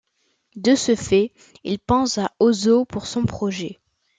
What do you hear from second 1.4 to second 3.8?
il pense à Oso pour son projet.